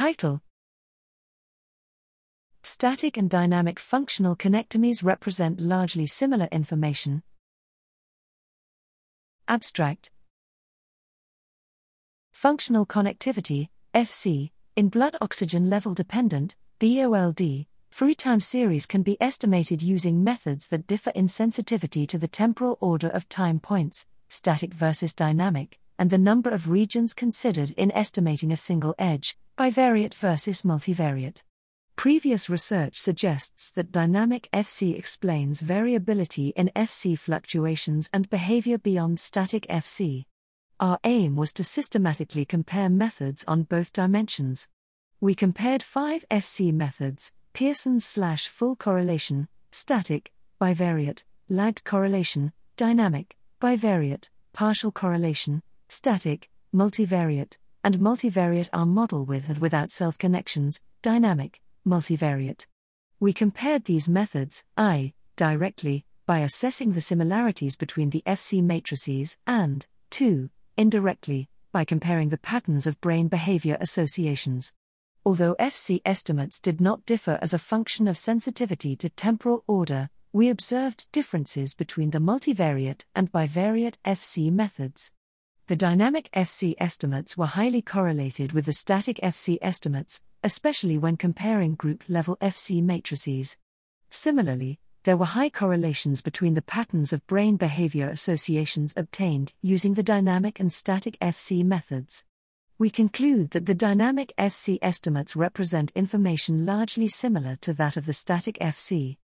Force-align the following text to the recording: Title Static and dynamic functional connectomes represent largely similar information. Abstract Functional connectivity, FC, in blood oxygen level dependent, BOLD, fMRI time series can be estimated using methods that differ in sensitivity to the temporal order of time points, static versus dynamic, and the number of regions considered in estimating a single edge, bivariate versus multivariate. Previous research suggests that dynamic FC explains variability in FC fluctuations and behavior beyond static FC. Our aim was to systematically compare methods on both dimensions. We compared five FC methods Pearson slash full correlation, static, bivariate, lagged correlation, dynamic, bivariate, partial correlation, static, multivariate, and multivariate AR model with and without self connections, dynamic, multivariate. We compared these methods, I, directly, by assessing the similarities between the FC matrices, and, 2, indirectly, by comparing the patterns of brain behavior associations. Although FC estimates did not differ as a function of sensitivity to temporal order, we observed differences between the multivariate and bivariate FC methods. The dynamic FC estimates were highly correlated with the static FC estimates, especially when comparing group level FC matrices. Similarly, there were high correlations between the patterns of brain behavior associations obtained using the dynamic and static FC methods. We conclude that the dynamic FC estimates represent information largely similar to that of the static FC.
Title 0.00 0.40
Static 2.62 3.18
and 3.18 3.28
dynamic 3.28 3.78
functional 3.78 4.34
connectomes 4.34 5.04
represent 5.04 5.60
largely 5.60 6.06
similar 6.06 6.48
information. 6.50 7.22
Abstract 9.46 10.10
Functional 12.32 12.86
connectivity, 12.86 13.68
FC, 13.94 14.52
in 14.74 14.88
blood 14.88 15.16
oxygen 15.20 15.68
level 15.68 15.92
dependent, 15.92 16.56
BOLD, 16.78 17.66
fMRI 17.92 18.16
time 18.16 18.40
series 18.40 18.86
can 18.86 19.02
be 19.02 19.20
estimated 19.20 19.82
using 19.82 20.24
methods 20.24 20.68
that 20.68 20.86
differ 20.86 21.10
in 21.10 21.28
sensitivity 21.28 22.06
to 22.06 22.16
the 22.16 22.26
temporal 22.26 22.78
order 22.80 23.08
of 23.08 23.28
time 23.28 23.60
points, 23.60 24.06
static 24.30 24.72
versus 24.72 25.12
dynamic, 25.12 25.78
and 25.98 26.08
the 26.08 26.16
number 26.16 26.48
of 26.48 26.70
regions 26.70 27.12
considered 27.12 27.72
in 27.72 27.92
estimating 27.92 28.50
a 28.50 28.56
single 28.56 28.94
edge, 28.98 29.36
bivariate 29.60 30.14
versus 30.14 30.62
multivariate. 30.62 31.42
Previous 31.94 32.48
research 32.48 32.98
suggests 32.98 33.70
that 33.72 33.92
dynamic 33.92 34.48
FC 34.54 34.98
explains 34.98 35.60
variability 35.60 36.48
in 36.56 36.70
FC 36.74 37.18
fluctuations 37.18 38.08
and 38.10 38.30
behavior 38.30 38.78
beyond 38.78 39.20
static 39.20 39.66
FC. 39.68 40.24
Our 40.80 40.98
aim 41.04 41.36
was 41.36 41.52
to 41.52 41.62
systematically 41.62 42.46
compare 42.46 42.88
methods 42.88 43.44
on 43.46 43.64
both 43.64 43.92
dimensions. 43.92 44.66
We 45.20 45.34
compared 45.34 45.82
five 45.82 46.24
FC 46.30 46.72
methods 46.72 47.30
Pearson 47.52 48.00
slash 48.00 48.48
full 48.48 48.76
correlation, 48.76 49.46
static, 49.70 50.32
bivariate, 50.58 51.24
lagged 51.50 51.84
correlation, 51.84 52.54
dynamic, 52.78 53.36
bivariate, 53.60 54.30
partial 54.54 54.90
correlation, 54.90 55.62
static, 55.86 56.48
multivariate, 56.74 57.58
and 57.82 57.98
multivariate 57.98 58.68
AR 58.72 58.86
model 58.86 59.24
with 59.24 59.48
and 59.48 59.58
without 59.58 59.90
self 59.90 60.18
connections, 60.18 60.80
dynamic, 61.02 61.60
multivariate. 61.86 62.66
We 63.18 63.32
compared 63.32 63.84
these 63.84 64.08
methods, 64.08 64.64
I, 64.76 65.12
directly, 65.36 66.04
by 66.26 66.40
assessing 66.40 66.92
the 66.92 67.00
similarities 67.00 67.76
between 67.76 68.10
the 68.10 68.22
FC 68.26 68.62
matrices, 68.62 69.36
and, 69.46 69.86
2, 70.10 70.50
indirectly, 70.76 71.48
by 71.72 71.84
comparing 71.84 72.28
the 72.28 72.38
patterns 72.38 72.86
of 72.86 73.00
brain 73.00 73.28
behavior 73.28 73.76
associations. 73.80 74.72
Although 75.24 75.54
FC 75.56 76.00
estimates 76.04 76.60
did 76.60 76.80
not 76.80 77.04
differ 77.04 77.38
as 77.42 77.52
a 77.52 77.58
function 77.58 78.08
of 78.08 78.16
sensitivity 78.16 78.96
to 78.96 79.10
temporal 79.10 79.64
order, 79.66 80.08
we 80.32 80.48
observed 80.48 81.10
differences 81.12 81.74
between 81.74 82.10
the 82.10 82.18
multivariate 82.18 83.04
and 83.14 83.30
bivariate 83.32 83.96
FC 84.04 84.50
methods. 84.50 85.12
The 85.70 85.76
dynamic 85.76 86.28
FC 86.32 86.74
estimates 86.78 87.36
were 87.38 87.46
highly 87.46 87.80
correlated 87.80 88.50
with 88.50 88.64
the 88.64 88.72
static 88.72 89.20
FC 89.22 89.56
estimates, 89.62 90.20
especially 90.42 90.98
when 90.98 91.16
comparing 91.16 91.76
group 91.76 92.02
level 92.08 92.36
FC 92.40 92.82
matrices. 92.82 93.56
Similarly, 94.08 94.80
there 95.04 95.16
were 95.16 95.26
high 95.26 95.48
correlations 95.48 96.22
between 96.22 96.54
the 96.54 96.62
patterns 96.62 97.12
of 97.12 97.24
brain 97.28 97.56
behavior 97.56 98.08
associations 98.08 98.94
obtained 98.96 99.52
using 99.62 99.94
the 99.94 100.02
dynamic 100.02 100.58
and 100.58 100.72
static 100.72 101.16
FC 101.20 101.64
methods. 101.64 102.24
We 102.76 102.90
conclude 102.90 103.52
that 103.52 103.66
the 103.66 103.72
dynamic 103.72 104.32
FC 104.36 104.80
estimates 104.82 105.36
represent 105.36 105.92
information 105.94 106.66
largely 106.66 107.06
similar 107.06 107.54
to 107.60 107.72
that 107.74 107.96
of 107.96 108.06
the 108.06 108.12
static 108.12 108.58
FC. 108.58 109.18